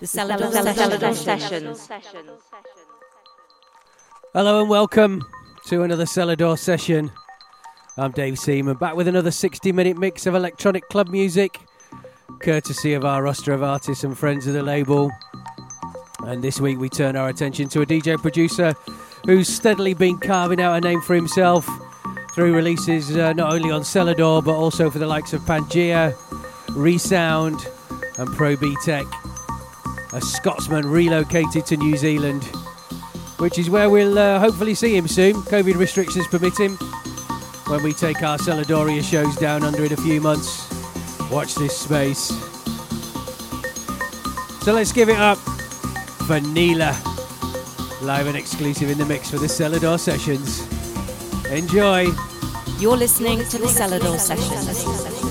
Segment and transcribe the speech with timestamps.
[0.00, 1.88] The Selador Sessions.
[4.32, 5.22] Hello and welcome
[5.66, 7.12] to another Selador session.
[7.96, 11.60] I'm Dave Seaman, back with another 60 minute mix of electronic club music,
[12.40, 15.12] courtesy of our roster of artists and friends of the label.
[16.26, 18.74] And this week we turn our attention to a DJ producer
[19.26, 21.68] who's steadily been carving out a name for himself
[22.32, 26.16] through releases uh, not only on Selador but also for the likes of Pangea,
[26.70, 27.64] Resound,
[28.18, 29.06] and Pro B Tech.
[30.14, 32.44] A Scotsman relocated to New Zealand,
[33.38, 36.76] which is where we'll uh, hopefully see him soon, COVID restrictions permitting,
[37.66, 40.70] when we take our Celadoria shows down under in a few months.
[41.32, 42.28] Watch this space.
[44.62, 45.38] So let's give it up
[46.28, 46.40] for.
[48.00, 50.60] Live and exclusive in the mix for the Selador sessions.
[51.50, 52.06] Enjoy.
[52.78, 55.23] You're listening to the Selador Sessions.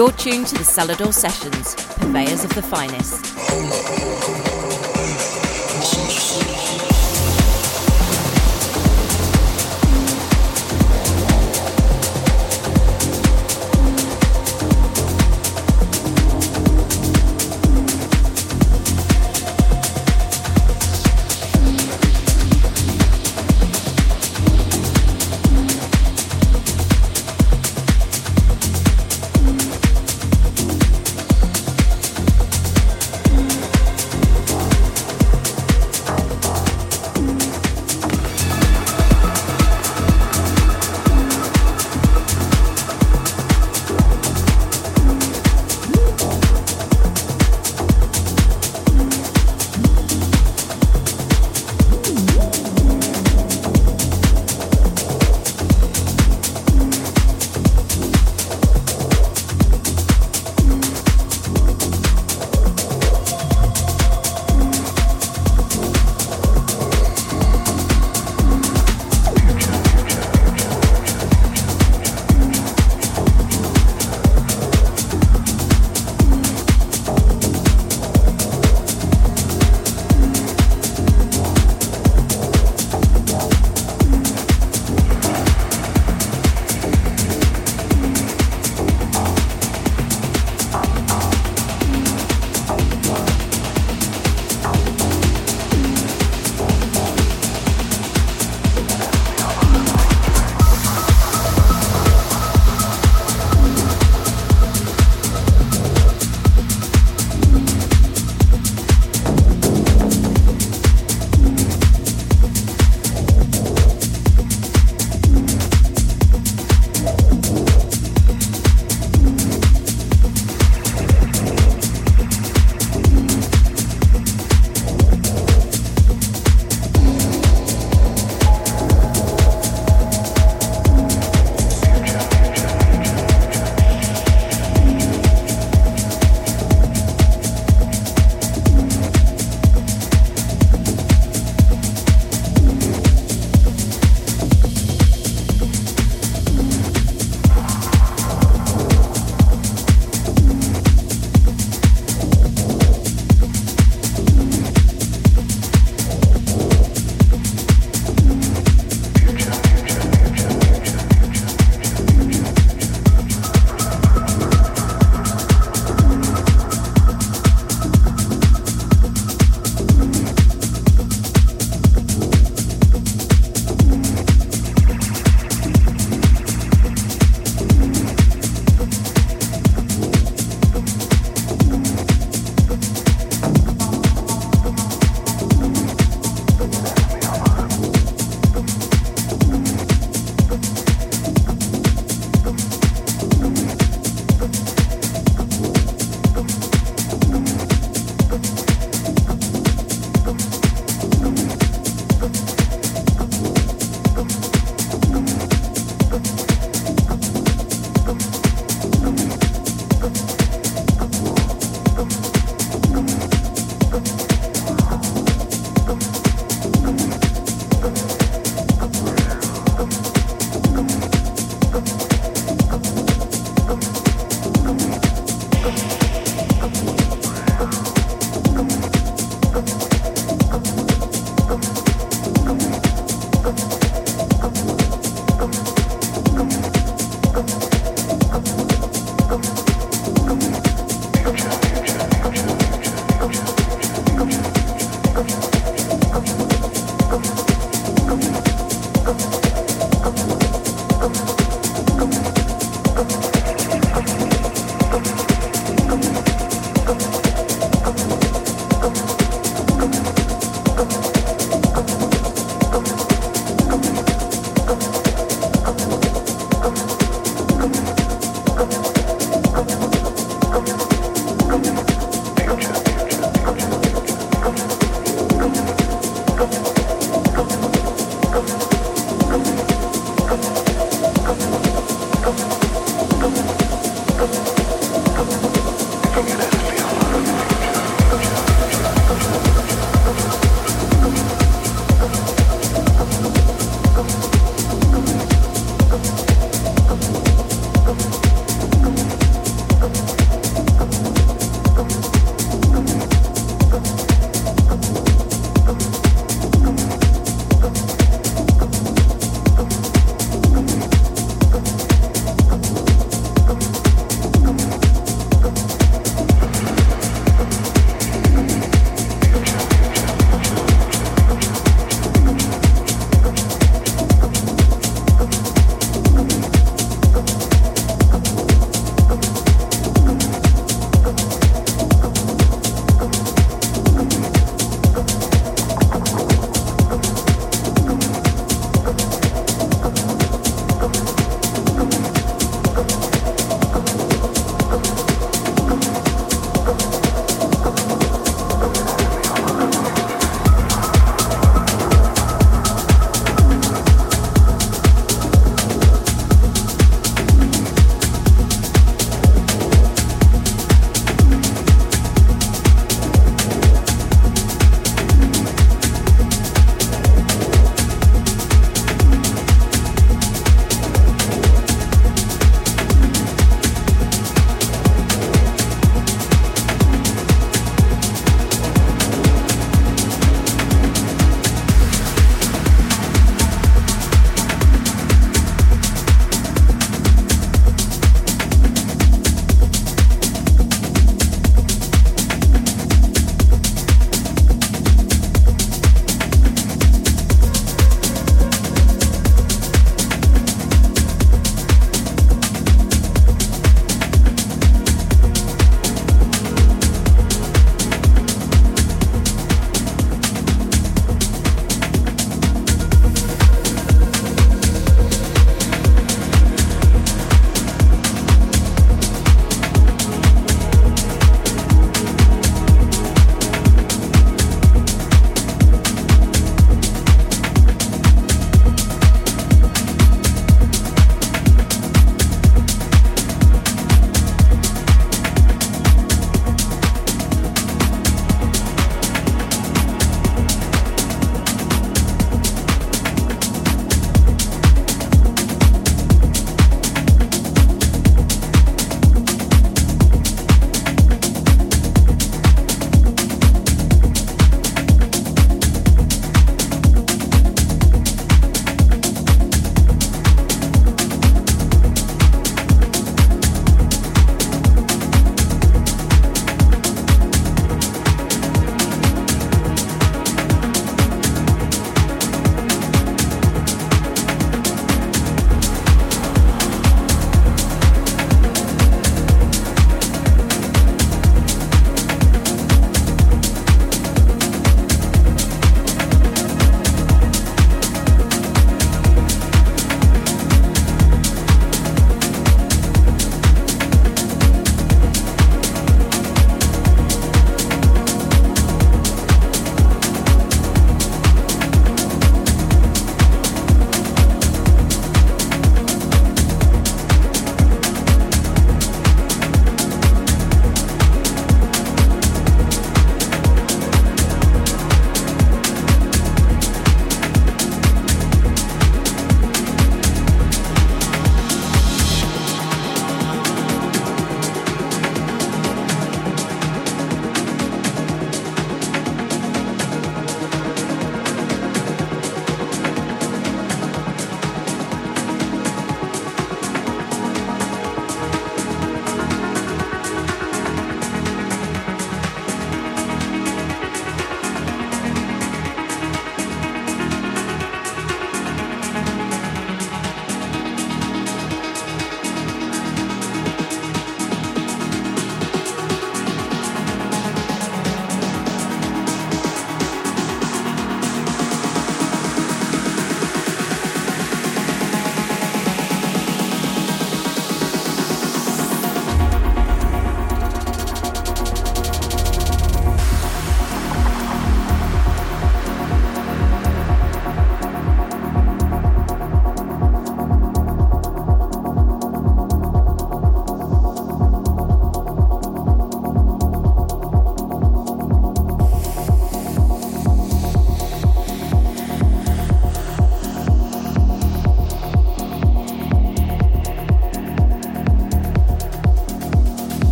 [0.00, 4.39] You're tuned to the Selador Sessions, purveyors of the finest.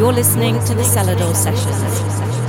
[0.00, 2.39] You're listening to the Selador Sessions.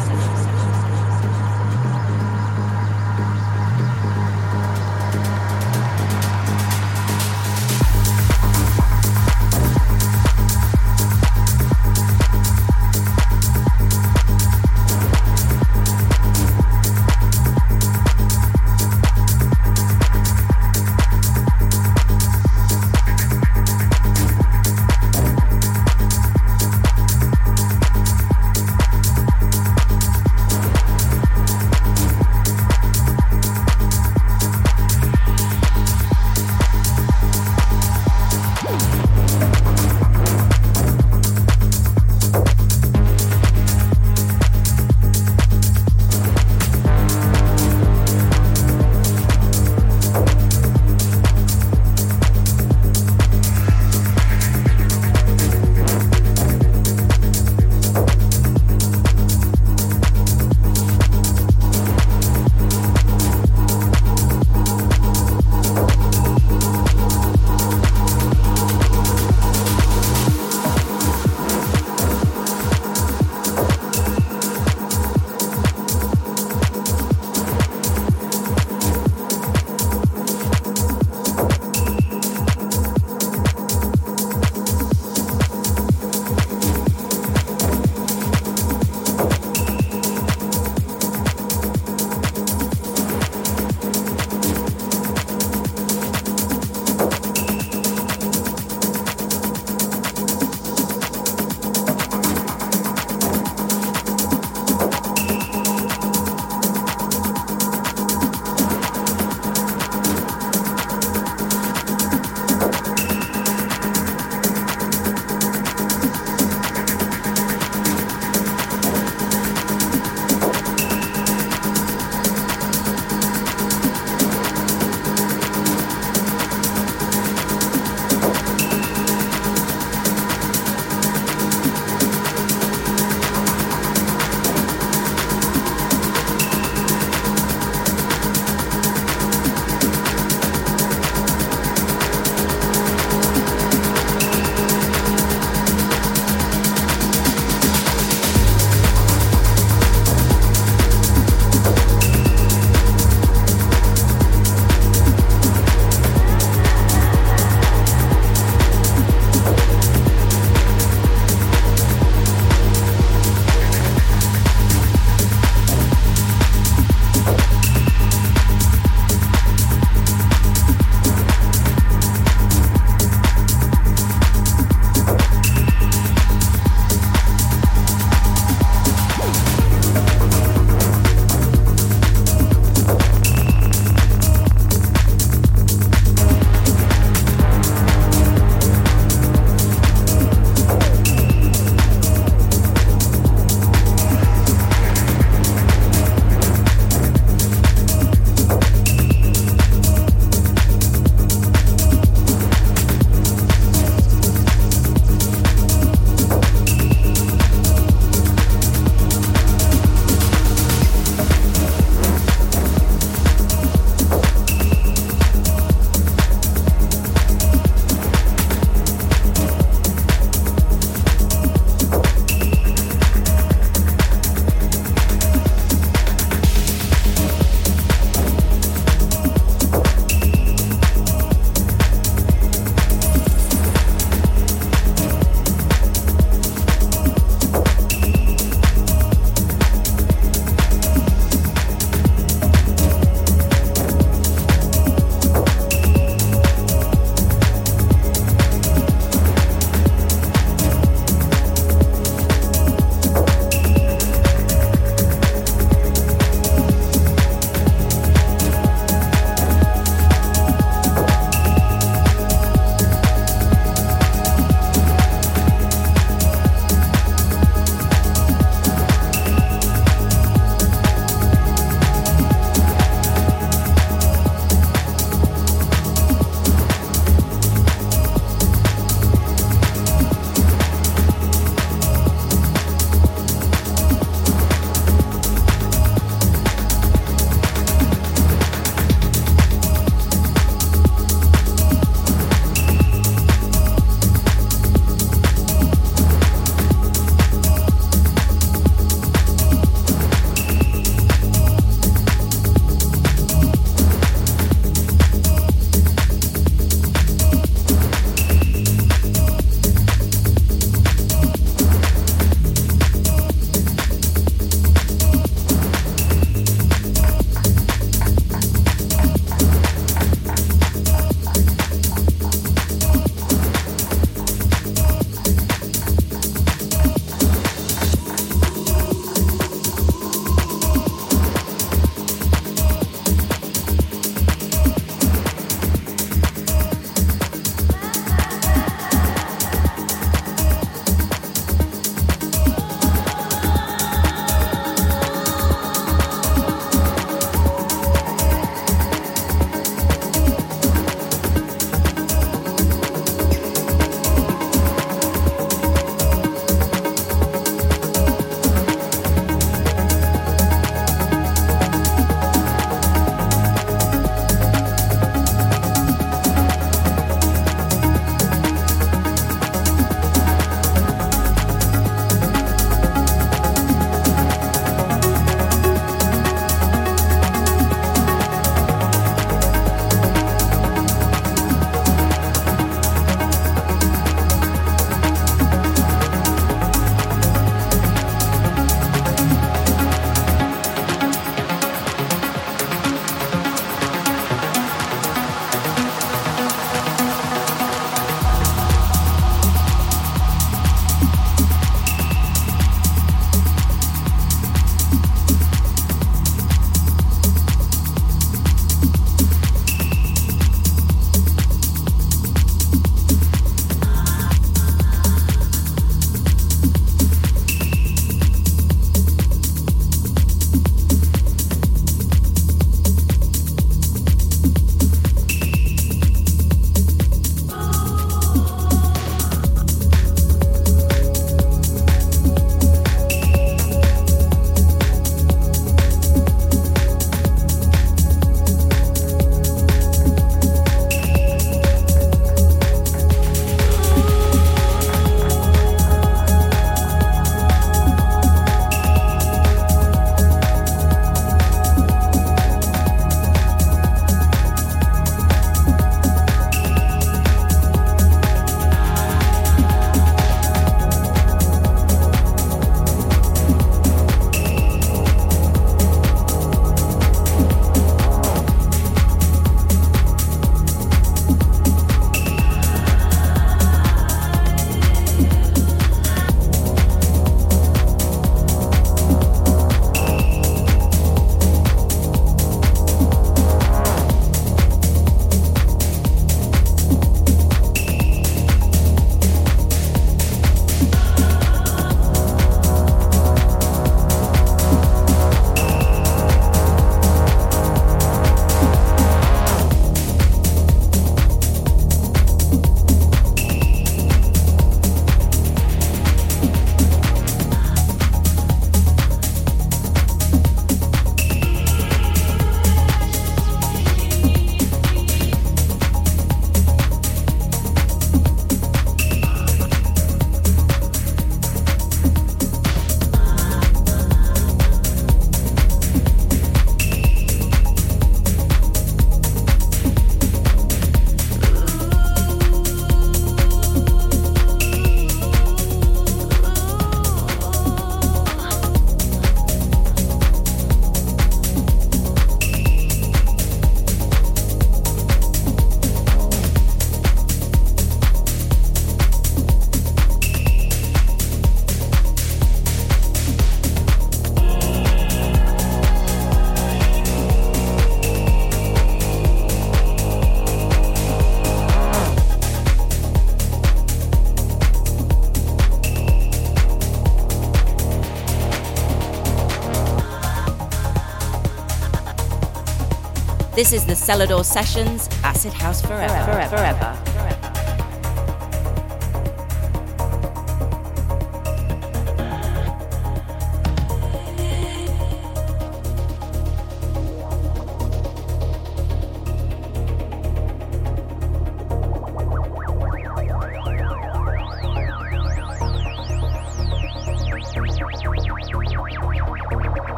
[573.62, 576.26] This is the Selador Sessions Acid House Forever.
[576.26, 576.58] forever.
[576.58, 577.01] forever.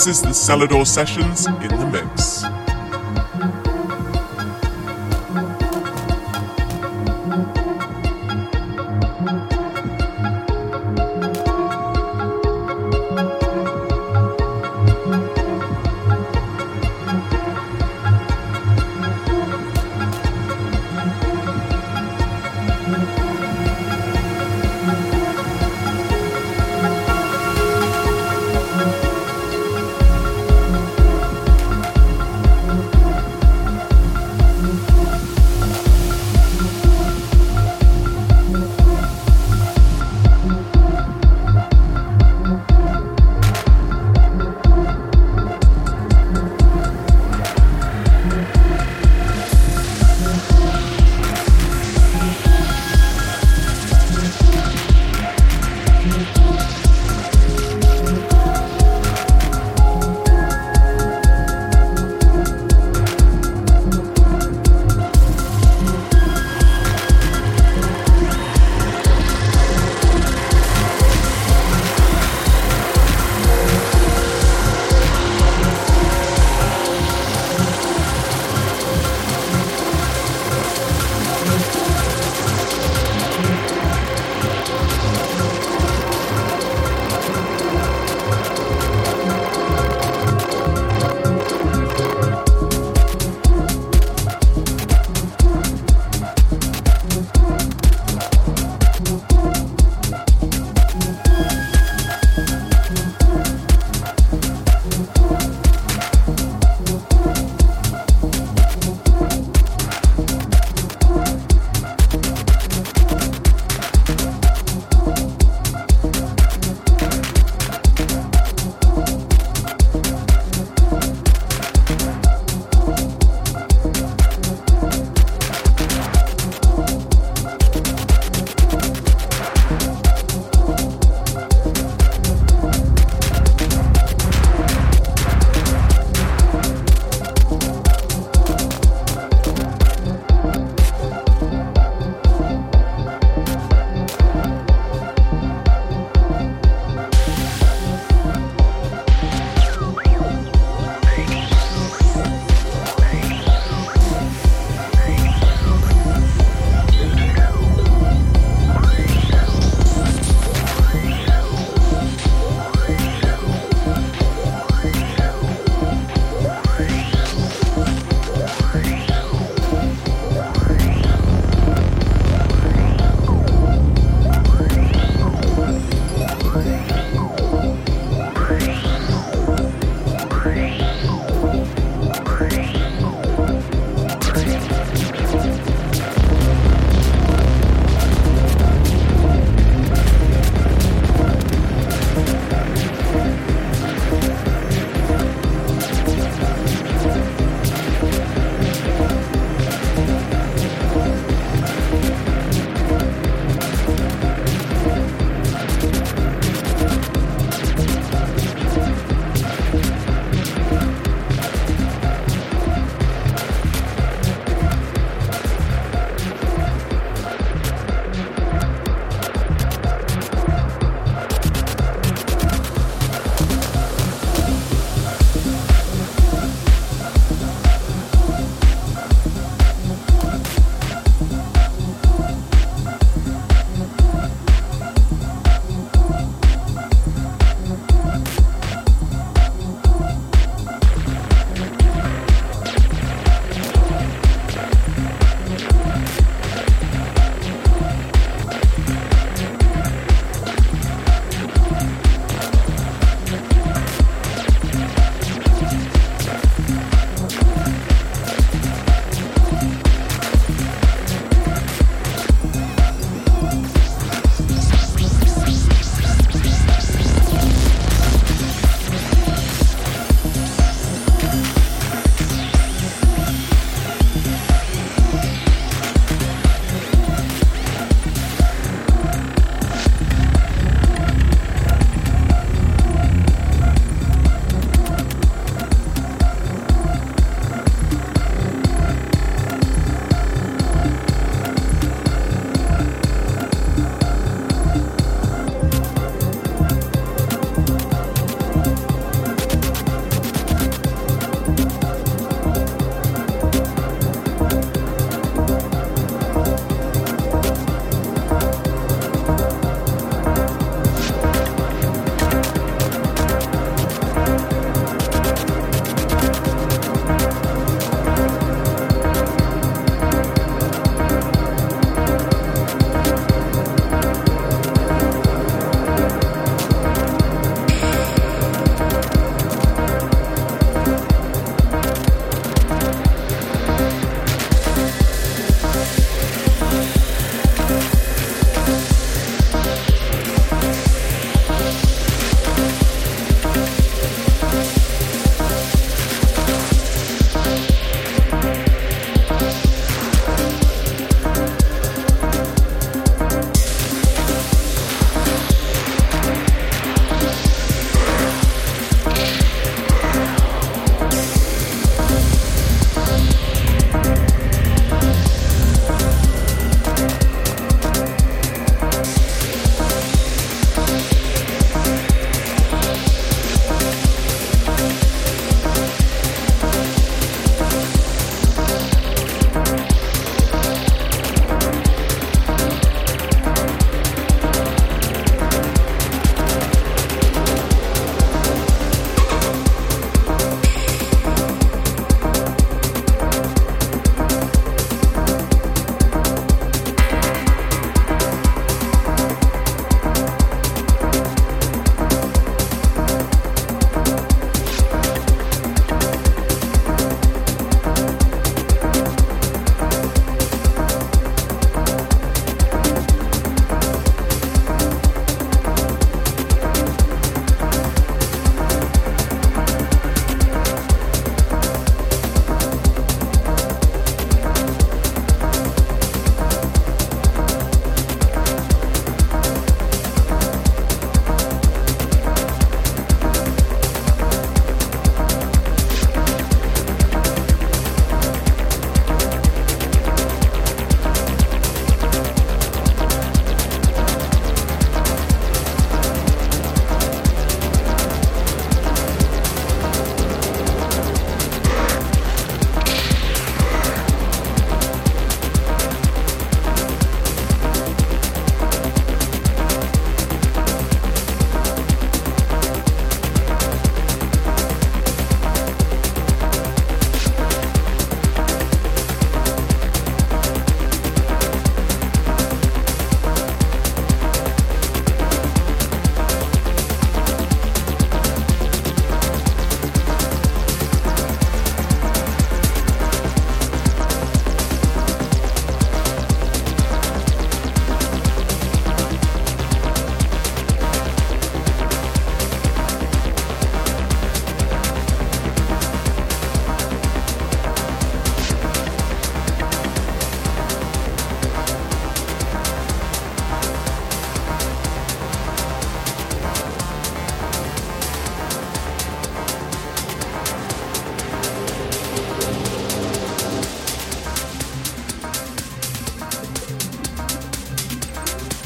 [0.00, 1.99] This is the Selador Sessions in the Mix.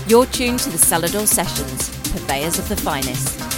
[0.06, 3.53] You're tuned to the Selador Sessions, purveyors of the finest.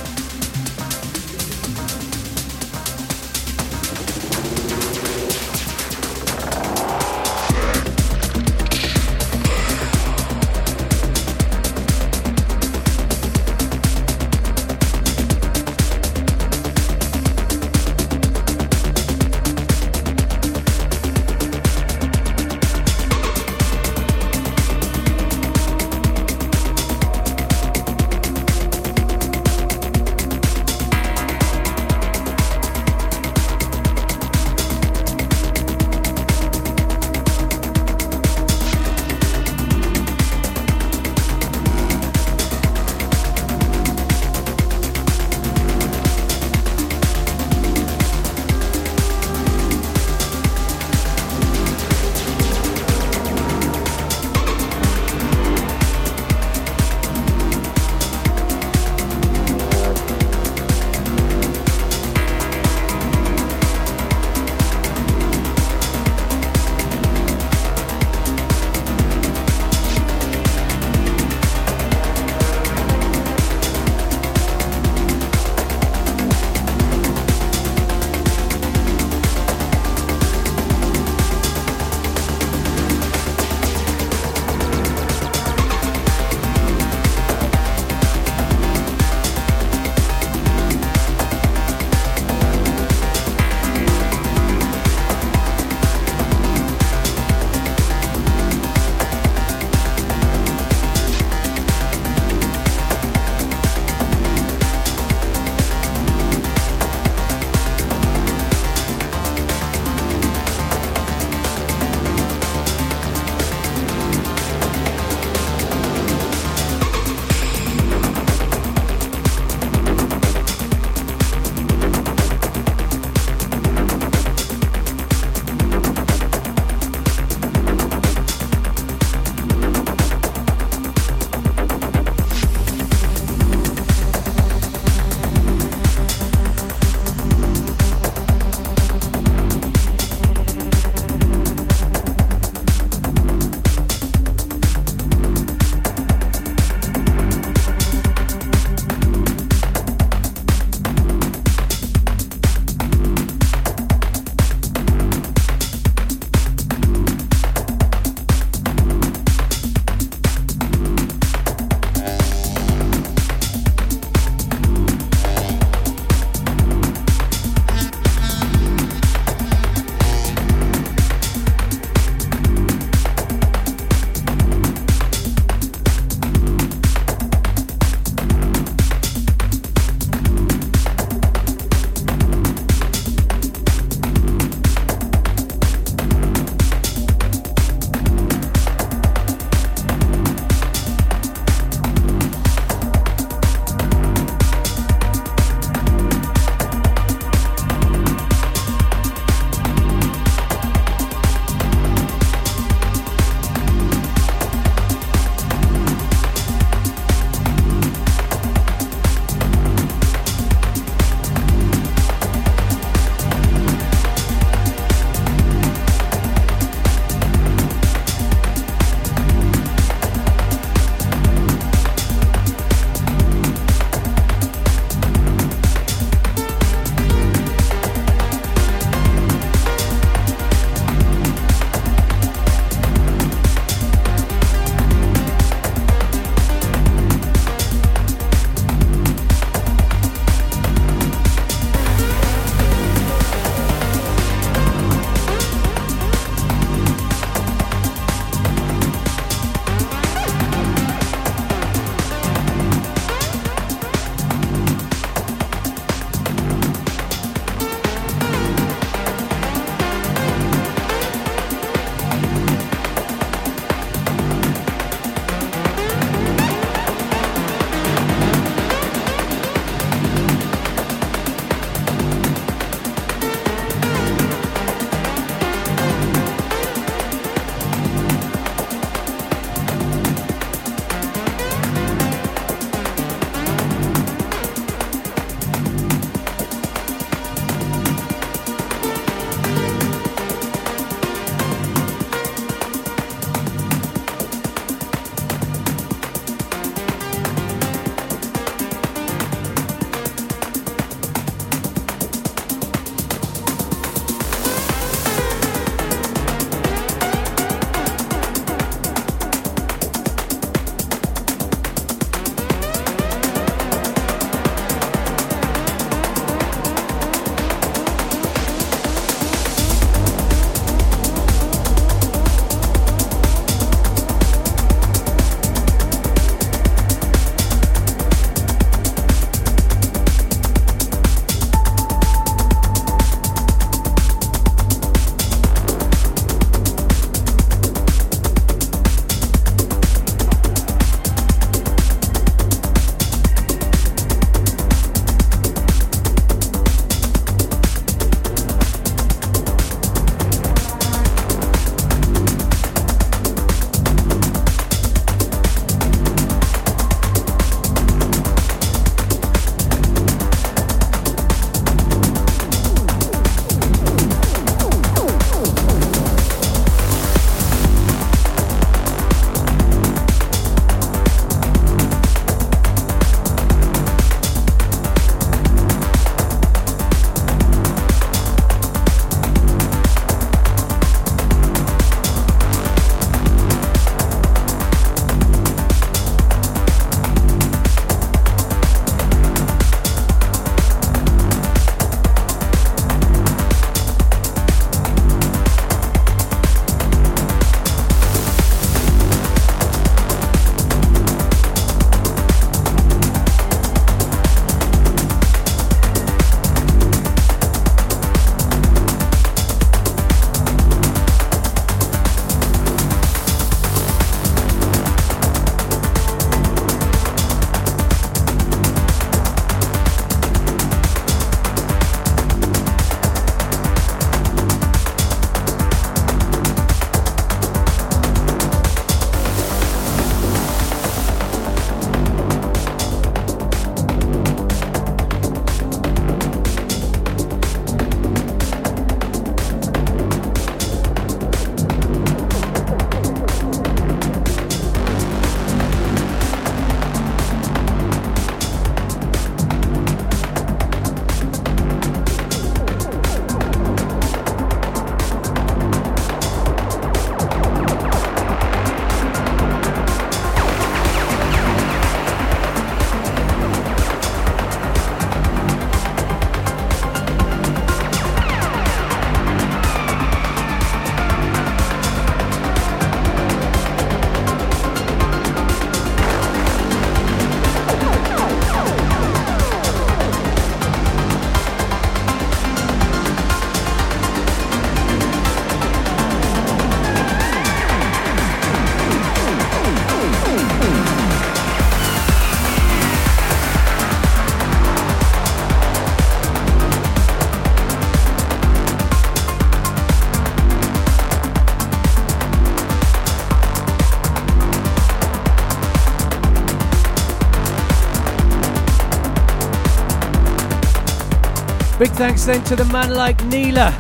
[511.97, 513.75] Thanks then to the man like Nila.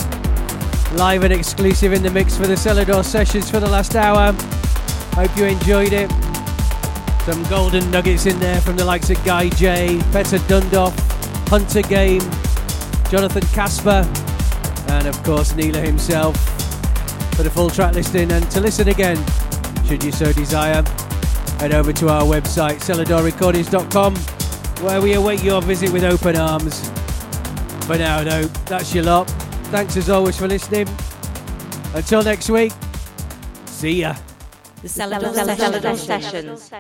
[0.95, 4.33] Live and exclusive in the mix for the Selador sessions for the last hour.
[5.13, 6.11] Hope you enjoyed it.
[7.27, 10.99] Some golden nuggets in there from the likes of Guy J, Petar Dundov,
[11.51, 12.23] Hunter Game,
[13.11, 14.09] Jonathan Kaspar,
[14.89, 16.37] and of course Nila himself.
[17.37, 19.23] For the full track listing and to listen again,
[19.87, 20.83] should you so desire,
[21.59, 24.17] head over to our website, seladorrecordings.com,
[24.87, 26.86] where we await your visit with open arms.
[27.87, 29.31] For now, though, that's your lot.
[29.71, 30.89] Thanks as always for listening.
[31.95, 32.73] Until next week,
[33.67, 34.17] see ya.
[34.83, 36.71] The Selador Sessions.